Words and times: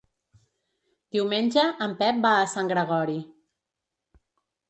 Diumenge 1.15 1.65
en 1.87 1.93
Pep 2.01 2.23
va 2.25 2.33
a 2.37 2.49
Sant 2.55 2.71
Gregori. 2.73 3.19